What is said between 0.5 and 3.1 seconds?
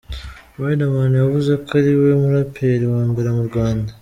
Riderman yavuze ko ari we muraperi wa